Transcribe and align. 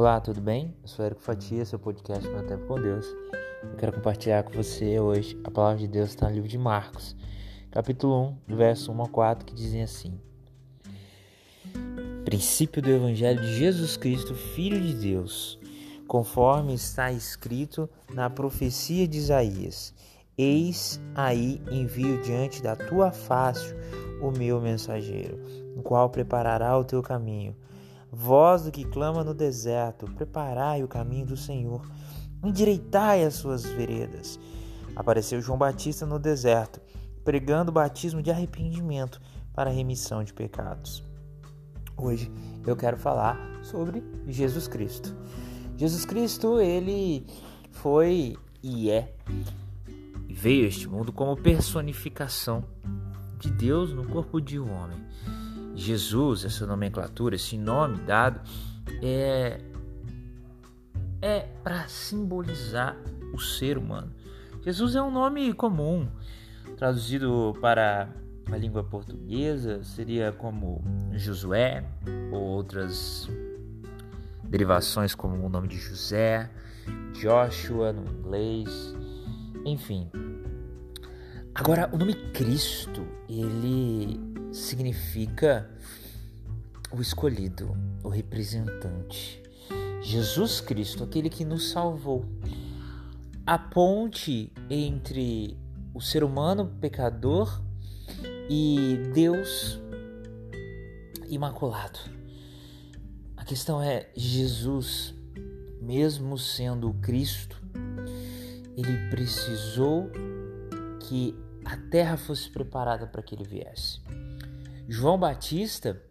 Olá, 0.00 0.18
tudo 0.18 0.40
bem? 0.40 0.74
Eu 0.80 0.88
sou 0.88 1.04
Érico 1.04 1.20
Fatia, 1.20 1.62
seu 1.62 1.78
podcast 1.78 2.26
Meu 2.26 2.42
Tempo 2.46 2.66
com 2.66 2.80
Deus. 2.80 3.04
Eu 3.62 3.76
quero 3.76 3.92
compartilhar 3.92 4.42
com 4.42 4.50
você 4.50 4.98
hoje 4.98 5.38
a 5.44 5.50
palavra 5.50 5.76
de 5.76 5.86
Deus 5.86 6.08
está 6.08 6.26
no 6.26 6.34
livro 6.36 6.48
de 6.48 6.56
Marcos, 6.56 7.14
capítulo 7.70 8.34
1, 8.48 8.56
verso 8.56 8.90
1 8.90 9.02
a 9.02 9.08
4, 9.10 9.44
que 9.44 9.54
dizem 9.54 9.82
assim: 9.82 10.18
Princípio 12.24 12.80
do 12.80 12.88
Evangelho 12.88 13.42
de 13.42 13.58
Jesus 13.58 13.98
Cristo, 13.98 14.34
Filho 14.34 14.80
de 14.80 14.94
Deus, 14.94 15.60
conforme 16.08 16.72
está 16.72 17.12
escrito 17.12 17.86
na 18.14 18.30
profecia 18.30 19.06
de 19.06 19.18
Isaías: 19.18 19.92
Eis 20.38 20.98
aí 21.14 21.60
envio 21.70 22.22
diante 22.22 22.62
da 22.62 22.74
tua 22.74 23.12
face 23.12 23.74
o 24.22 24.30
meu 24.30 24.62
mensageiro, 24.62 25.38
o 25.76 25.82
qual 25.82 26.08
preparará 26.08 26.74
o 26.78 26.84
teu 26.84 27.02
caminho. 27.02 27.54
Voz 28.12 28.62
do 28.62 28.72
que 28.72 28.84
clama 28.84 29.22
no 29.22 29.32
deserto, 29.32 30.06
preparai 30.12 30.82
o 30.82 30.88
caminho 30.88 31.26
do 31.26 31.36
Senhor, 31.36 31.82
endireitai 32.42 33.24
as 33.24 33.34
suas 33.34 33.64
veredas. 33.64 34.38
Apareceu 34.96 35.40
João 35.40 35.58
Batista 35.58 36.04
no 36.04 36.18
deserto, 36.18 36.80
pregando 37.24 37.70
o 37.70 37.74
batismo 37.74 38.22
de 38.22 38.30
arrependimento 38.30 39.20
para 39.54 39.70
a 39.70 39.72
remissão 39.72 40.24
de 40.24 40.32
pecados. 40.32 41.04
Hoje 41.96 42.30
eu 42.66 42.76
quero 42.76 42.96
falar 42.96 43.38
sobre 43.62 44.02
Jesus 44.26 44.66
Cristo. 44.66 45.14
Jesus 45.76 46.04
Cristo, 46.04 46.60
ele 46.60 47.26
foi 47.70 48.36
e 48.62 48.90
é 48.90 49.14
veio 50.40 50.64
a 50.64 50.68
este 50.68 50.88
mundo 50.88 51.12
como 51.12 51.36
personificação 51.36 52.64
de 53.38 53.50
Deus 53.50 53.92
no 53.92 54.06
corpo 54.06 54.40
de 54.40 54.58
um 54.58 54.72
homem. 54.72 54.98
Jesus, 55.80 56.44
essa 56.44 56.66
nomenclatura, 56.66 57.36
esse 57.36 57.56
nome 57.56 57.98
dado, 58.02 58.40
é, 59.02 59.60
é 61.22 61.40
para 61.64 61.88
simbolizar 61.88 62.96
o 63.32 63.38
ser 63.38 63.78
humano. 63.78 64.12
Jesus 64.62 64.94
é 64.94 65.02
um 65.02 65.10
nome 65.10 65.54
comum, 65.54 66.06
traduzido 66.76 67.56
para 67.62 68.10
a 68.52 68.56
língua 68.58 68.84
portuguesa, 68.84 69.82
seria 69.82 70.32
como 70.32 70.84
Josué, 71.12 71.82
ou 72.30 72.40
outras 72.40 73.28
derivações 74.44 75.14
como 75.14 75.46
o 75.46 75.48
nome 75.48 75.68
de 75.68 75.78
José, 75.78 76.50
Joshua 77.14 77.92
no 77.92 78.04
inglês, 78.18 78.94
enfim. 79.64 80.10
Agora, 81.54 81.88
o 81.92 81.96
nome 81.96 82.14
Cristo, 82.32 83.06
ele 83.28 83.99
significa 84.60 85.68
o 86.92 87.00
escolhido, 87.00 87.76
o 88.02 88.08
representante. 88.08 89.42
Jesus 90.02 90.60
Cristo, 90.60 91.04
aquele 91.04 91.28
que 91.28 91.44
nos 91.44 91.70
salvou. 91.70 92.24
A 93.46 93.58
ponte 93.58 94.52
entre 94.68 95.56
o 95.94 96.00
ser 96.00 96.22
humano 96.22 96.66
pecador 96.80 97.62
e 98.48 99.10
Deus 99.14 99.80
imaculado. 101.28 101.98
A 103.36 103.44
questão 103.44 103.82
é: 103.82 104.10
Jesus, 104.14 105.14
mesmo 105.80 106.38
sendo 106.38 106.92
Cristo, 106.94 107.60
ele 108.76 109.10
precisou 109.10 110.10
que 111.00 111.34
a 111.64 111.76
terra 111.76 112.16
fosse 112.16 112.48
preparada 112.48 113.06
para 113.06 113.22
que 113.22 113.34
ele 113.34 113.44
viesse. 113.44 114.00
João 114.92 115.16
Batista 115.16 116.02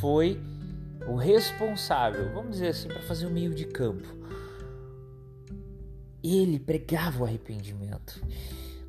foi 0.00 0.40
o 1.06 1.14
responsável, 1.14 2.32
vamos 2.32 2.52
dizer 2.52 2.68
assim, 2.68 2.88
para 2.88 3.02
fazer 3.02 3.26
o 3.26 3.30
meio 3.30 3.54
de 3.54 3.66
campo. 3.66 4.08
Ele 6.22 6.58
pregava 6.58 7.22
o 7.22 7.26
arrependimento, 7.26 8.26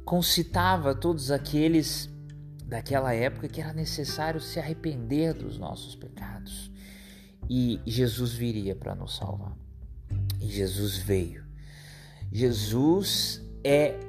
concitava 0.05 0.95
todos 0.95 1.31
aqueles 1.31 2.09
daquela 2.65 3.13
época 3.13 3.49
que 3.49 3.59
era 3.59 3.73
necessário 3.73 4.39
se 4.39 4.57
arrepender 4.57 5.33
dos 5.33 5.57
nossos 5.57 5.97
pecados. 5.97 6.71
E 7.49 7.81
Jesus 7.85 8.31
viria 8.31 8.73
para 8.73 8.95
nos 8.95 9.17
salvar. 9.17 9.57
E 10.39 10.47
Jesus 10.47 10.95
veio. 10.95 11.43
Jesus 12.31 13.41
é 13.65 13.99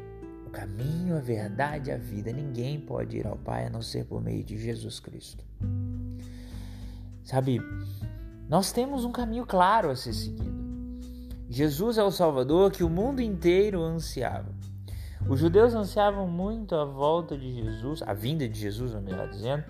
caminho, 0.57 1.19
a 1.19 1.21
verdade 1.21 1.91
e 1.91 1.93
a 1.93 1.99
vida. 1.99 2.33
Ninguém 2.33 2.81
pode 2.81 3.19
ir 3.19 3.27
ao 3.27 3.37
Pai 3.37 3.67
a 3.67 3.71
não 3.71 3.83
ser 3.83 4.07
por 4.07 4.23
meio 4.23 4.43
de 4.43 4.57
Jesus 4.57 4.99
Cristo. 4.99 5.45
Sabe, 7.23 7.61
nós 8.49 8.73
temos 8.73 9.05
um 9.05 9.13
caminho 9.13 9.45
claro 9.45 9.91
a 9.91 9.97
ser 9.97 10.15
seguido. 10.15 10.57
Jesus 11.51 11.99
é 11.99 12.03
o 12.03 12.11
Salvador 12.11 12.71
que 12.71 12.83
o 12.83 12.89
mundo 12.89 13.21
inteiro 13.21 13.83
ansiava. 13.83 14.55
Os 15.29 15.41
judeus 15.41 15.75
ansiavam 15.75 16.27
muito 16.27 16.75
a 16.75 16.87
volta 16.87 17.37
de 17.37 17.53
Jesus, 17.53 18.03
a 18.03 18.15
vinda 18.15 18.49
de 18.49 18.59
Jesus, 18.59 18.95
melhor 18.95 19.29
dizendo, 19.29 19.65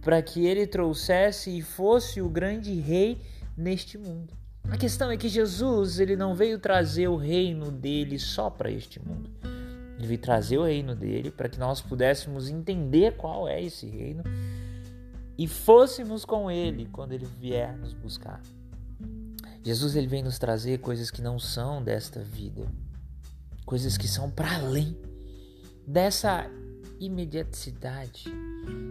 para 0.00 0.22
que 0.22 0.46
ele 0.46 0.68
trouxesse 0.68 1.58
e 1.58 1.62
fosse 1.62 2.20
o 2.20 2.28
grande 2.28 2.78
rei 2.78 3.20
neste 3.56 3.98
mundo. 3.98 4.32
A 4.70 4.76
questão 4.76 5.10
é 5.10 5.16
que 5.16 5.28
Jesus 5.28 5.98
ele 5.98 6.14
não 6.14 6.34
veio 6.34 6.58
trazer 6.58 7.08
o 7.08 7.16
reino 7.16 7.72
dele 7.72 8.18
só 8.18 8.48
para 8.48 8.70
este 8.70 9.00
mundo. 9.04 9.30
Ele 9.98 10.06
veio 10.06 10.20
trazer 10.20 10.58
o 10.58 10.64
reino 10.64 10.94
dele 10.94 11.30
para 11.30 11.48
que 11.48 11.58
nós 11.58 11.80
pudéssemos 11.80 12.48
entender 12.48 13.16
qual 13.16 13.48
é 13.48 13.60
esse 13.60 13.86
reino 13.86 14.22
e 15.36 15.46
fôssemos 15.48 16.24
com 16.24 16.50
ele 16.50 16.86
quando 16.86 17.12
ele 17.12 17.26
vier 17.26 17.76
nos 17.76 17.92
buscar. 17.92 18.40
Jesus 19.64 19.96
ele 19.96 20.06
vem 20.06 20.22
nos 20.22 20.38
trazer 20.38 20.78
coisas 20.78 21.10
que 21.10 21.20
não 21.20 21.38
são 21.38 21.82
desta 21.82 22.22
vida, 22.22 22.66
coisas 23.66 23.98
que 23.98 24.06
são 24.06 24.30
para 24.30 24.56
além 24.56 24.96
dessa 25.86 26.48
imediaticidade. 27.00 28.24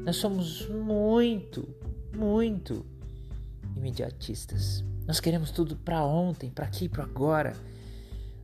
Nós 0.06 0.18
somos 0.18 0.68
muito, 0.68 1.68
muito 2.14 2.86
imediatistas. 3.76 4.84
Nós 5.06 5.20
queremos 5.20 5.52
tudo 5.52 5.76
para 5.76 6.04
ontem, 6.04 6.50
para 6.50 6.66
aqui, 6.66 6.90
para 6.90 7.04
agora. 7.04 7.54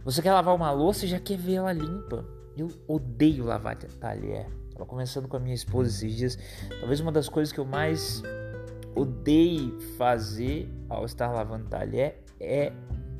Você 0.03 0.21
quer 0.21 0.31
lavar 0.31 0.55
uma 0.55 0.71
louça 0.71 1.05
e 1.05 1.09
já 1.09 1.19
quer 1.19 1.37
ver 1.37 1.55
ela 1.55 1.73
limpa. 1.73 2.25
Eu 2.57 2.69
odeio 2.87 3.43
lavar 3.45 3.75
talher. 3.75 4.47
Estava 4.69 4.85
conversando 4.85 5.27
com 5.27 5.37
a 5.37 5.39
minha 5.39 5.55
esposa 5.55 5.89
esses 5.89 6.15
dias. 6.15 6.37
Talvez 6.79 6.99
uma 6.99 7.11
das 7.11 7.29
coisas 7.29 7.51
que 7.53 7.59
eu 7.59 7.65
mais 7.65 8.23
odeio 8.95 9.79
fazer 9.97 10.69
ao 10.89 11.05
estar 11.05 11.31
lavando 11.31 11.67
talher 11.67 12.23
é 12.39 12.71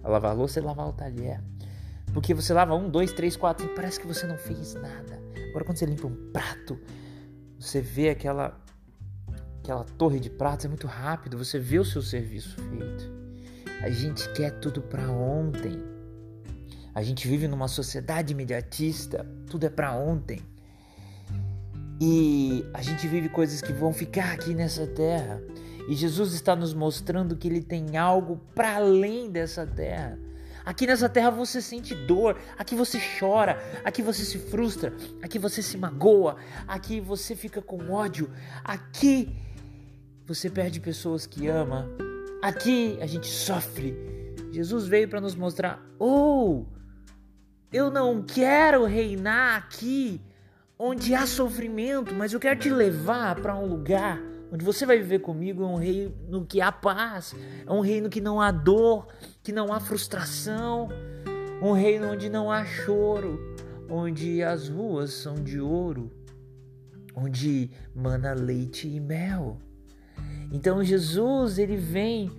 lavar 0.03 0.35
louça 0.35 0.59
e 0.59 0.63
lavar 0.63 0.87
o 0.87 0.93
talher. 0.93 1.41
Porque 2.13 2.33
você 2.33 2.53
lava 2.53 2.75
um, 2.75 2.89
dois, 2.89 3.11
três, 3.11 3.35
quatro 3.35 3.65
e 3.65 3.69
parece 3.69 3.99
que 3.99 4.05
você 4.05 4.27
não 4.27 4.37
fez 4.37 4.75
nada. 4.75 5.19
Agora 5.49 5.65
quando 5.65 5.77
você 5.77 5.85
limpa 5.85 6.07
um 6.07 6.31
prato, 6.31 6.79
você 7.59 7.81
vê 7.81 8.09
aquela 8.09 8.59
aquela 9.59 9.85
torre 9.85 10.19
de 10.19 10.29
pratos, 10.29 10.65
é 10.65 10.67
muito 10.67 10.87
rápido, 10.87 11.37
você 11.37 11.57
vê 11.57 11.79
o 11.79 11.85
seu 11.85 12.01
serviço 12.01 12.57
feito. 12.61 13.11
A 13.81 13.89
gente 13.89 14.29
quer 14.33 14.59
tudo 14.59 14.81
para 14.81 15.09
ontem. 15.09 15.92
A 16.95 17.01
gente 17.01 17.27
vive 17.27 17.47
numa 17.47 17.67
sociedade 17.67 18.33
imediatista, 18.33 19.25
tudo 19.49 19.65
é 19.65 19.69
para 19.69 19.93
ontem. 19.93 20.41
E 21.99 22.65
a 22.73 22.81
gente 22.81 23.07
vive 23.07 23.29
coisas 23.29 23.61
que 23.61 23.73
vão 23.73 23.93
ficar 23.93 24.33
aqui 24.33 24.53
nessa 24.53 24.85
terra. 24.85 25.41
E 25.87 25.95
Jesus 25.95 26.33
está 26.33 26.55
nos 26.55 26.73
mostrando 26.73 27.35
que 27.35 27.47
ele 27.47 27.61
tem 27.61 27.97
algo 27.97 28.39
para 28.53 28.75
além 28.75 29.29
dessa 29.29 29.65
terra. 29.65 30.19
Aqui 30.65 30.87
nessa 30.87 31.09
terra 31.09 31.29
você 31.29 31.61
sente 31.61 31.93
dor, 31.93 32.37
aqui 32.57 32.73
você 32.73 32.97
chora, 33.19 33.61
aqui 33.83 34.01
você 34.01 34.23
se 34.23 34.37
frustra, 34.37 34.93
aqui 35.21 35.37
você 35.37 35.61
se 35.61 35.77
magoa, 35.77 36.37
aqui 36.65 37.01
você 37.01 37.35
fica 37.35 37.61
com 37.61 37.91
ódio, 37.91 38.29
aqui 38.63 39.35
você 40.25 40.49
perde 40.49 40.79
pessoas 40.79 41.25
que 41.25 41.47
ama, 41.47 41.89
aqui 42.41 42.97
a 43.01 43.05
gente 43.05 43.27
sofre. 43.27 43.93
Jesus 44.53 44.87
veio 44.87 45.09
para 45.09 45.19
nos 45.19 45.35
mostrar: 45.35 45.83
oh, 45.99 46.65
eu 47.73 47.89
não 47.89 48.21
quero 48.21 48.85
reinar 48.85 49.57
aqui 49.57 50.21
onde 50.77 51.15
há 51.15 51.25
sofrimento, 51.25 52.13
mas 52.13 52.31
eu 52.31 52.39
quero 52.39 52.59
te 52.59 52.69
levar 52.69 53.41
para 53.41 53.55
um 53.55 53.65
lugar 53.65 54.21
onde 54.51 54.63
você 54.63 54.85
vai 54.85 54.99
viver 54.99 55.19
comigo, 55.19 55.63
é 55.63 55.65
um 55.65 55.77
reino 55.77 56.45
que 56.47 56.61
há 56.61 56.71
paz, 56.71 57.35
é 57.65 57.71
um 57.71 57.79
reino 57.79 58.07
que 58.07 58.21
não 58.21 58.39
há 58.39 58.51
dor, 58.51 59.07
que 59.41 59.51
não 59.51 59.73
há 59.73 59.79
frustração, 59.79 60.89
um 61.59 61.71
reino 61.71 62.11
onde 62.11 62.29
não 62.29 62.51
há 62.51 62.63
choro, 62.63 63.39
onde 63.89 64.43
as 64.43 64.69
ruas 64.69 65.11
são 65.11 65.33
de 65.33 65.59
ouro, 65.59 66.11
onde 67.15 67.71
mana 67.95 68.33
leite 68.33 68.87
e 68.87 68.99
mel. 68.99 69.57
Então 70.51 70.83
Jesus, 70.83 71.57
ele 71.57 71.75
vem 71.75 72.31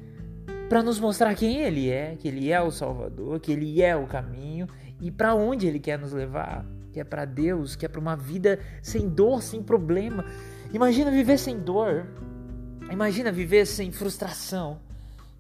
para 0.69 0.81
nos 0.81 1.01
mostrar 1.01 1.35
quem 1.35 1.63
ele 1.63 1.91
é, 1.91 2.15
que 2.15 2.29
ele 2.29 2.53
é 2.53 2.61
o 2.61 2.71
Salvador, 2.71 3.41
que 3.41 3.51
ele 3.51 3.83
é 3.83 3.97
o 3.97 4.07
caminho 4.07 4.69
e 5.01 5.11
para 5.11 5.35
onde 5.35 5.67
Ele 5.67 5.79
quer 5.79 5.99
nos 5.99 6.13
levar, 6.13 6.65
que 6.93 7.01
é 7.01 7.05
para 7.05 7.25
Deus, 7.25 7.77
que 7.77 7.85
é 7.85 7.89
para 7.89 8.01
uma 8.01 8.17
vida 8.17 8.59
sem 8.83 9.09
dor, 9.09 9.43
sem 9.43 9.63
problema. 9.63 10.25
Imagina 10.73 11.11
viver 11.11 11.39
sem 11.39 11.59
dor, 11.59 12.07
imagina 12.91 13.33
viver 13.33 13.67
sem 13.67 13.91
frustração, 13.91 14.79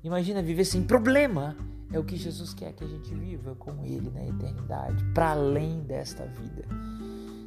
imagina 0.02 0.42
viver 0.42 0.64
sem 0.64 0.82
problema, 0.82 1.56
É 1.94 1.98
o 1.98 2.02
que 2.02 2.16
Jesus 2.16 2.52
quer 2.52 2.72
que 2.72 2.82
a 2.82 2.88
gente 2.88 3.14
viva 3.14 3.54
com 3.54 3.84
Ele 3.84 4.10
na 4.10 4.26
eternidade, 4.26 5.04
para 5.14 5.30
além 5.30 5.80
desta 5.82 6.24
vida. 6.26 6.64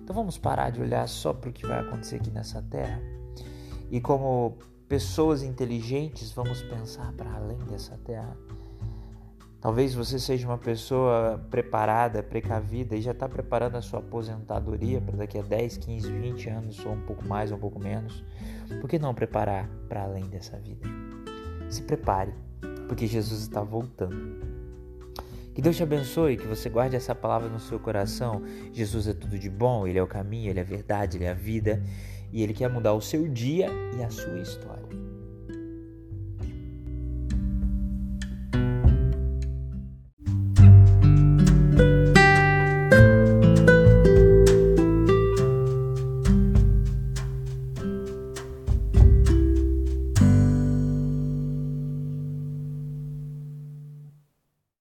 Então 0.01 0.15
vamos 0.15 0.37
parar 0.37 0.69
de 0.69 0.79
olhar 0.79 1.05
só 1.09 1.33
para 1.33 1.49
o 1.49 1.53
que 1.53 1.67
vai 1.67 1.81
acontecer 1.81 2.15
aqui 2.15 2.31
nessa 2.31 2.61
terra 2.61 3.01
e, 3.91 3.99
como 3.99 4.57
pessoas 4.87 5.43
inteligentes, 5.43 6.31
vamos 6.31 6.61
pensar 6.61 7.11
para 7.11 7.29
além 7.33 7.57
dessa 7.65 7.97
terra. 8.05 8.37
Talvez 9.59 9.95
você 9.95 10.19
seja 10.19 10.47
uma 10.47 10.57
pessoa 10.57 11.43
preparada, 11.49 12.21
precavida 12.21 12.95
e 12.95 13.01
já 13.01 13.11
está 13.11 13.27
preparando 13.27 13.75
a 13.75 13.81
sua 13.81 13.99
aposentadoria 13.99 15.01
para 15.01 15.17
daqui 15.17 15.39
a 15.39 15.41
10, 15.41 15.77
15, 15.77 16.11
20 16.11 16.49
anos, 16.49 16.85
ou 16.85 16.93
um 16.93 17.01
pouco 17.01 17.27
mais, 17.27 17.51
ou 17.51 17.57
um 17.57 17.59
pouco 17.59 17.79
menos. 17.79 18.23
Por 18.79 18.87
que 18.87 18.99
não 18.99 19.15
preparar 19.15 19.67
para 19.89 20.03
além 20.03 20.25
dessa 20.25 20.57
vida? 20.57 20.87
Se 21.69 21.81
prepare, 21.81 22.33
porque 22.87 23.07
Jesus 23.07 23.41
está 23.41 23.61
voltando. 23.61 24.45
Que 25.55 25.61
Deus 25.61 25.75
te 25.75 25.81
abençoe, 25.81 26.37
que 26.37 26.45
você 26.45 26.69
guarde 26.69 26.95
essa 26.95 27.15
palavra 27.15 27.49
no 27.49 27.59
seu 27.59 27.79
coração. 27.79 28.43
Jesus 28.71 29.07
é 29.07 29.13
tudo 29.13 29.39
de 29.39 29.49
bom, 29.49 29.87
Ele 29.87 29.97
é 29.97 30.03
o 30.03 30.07
caminho, 30.07 30.51
Ele 30.51 30.59
é 30.59 30.61
a 30.61 30.65
verdade, 30.65 31.17
Ele 31.17 31.25
é 31.25 31.31
a 31.31 31.33
vida 31.33 31.83
e 32.31 32.43
Ele 32.43 32.53
quer 32.53 32.69
mudar 32.69 32.93
o 32.93 33.01
seu 33.01 33.27
dia 33.27 33.71
e 33.97 34.03
a 34.03 34.09
sua 34.11 34.37
história. 34.37 34.85